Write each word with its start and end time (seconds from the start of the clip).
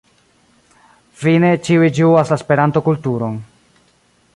Fine 1.25 1.53
ĉiuj 1.67 1.91
ĝuas 1.99 2.33
la 2.35 2.41
Esperanto-kulturon. 2.41 3.39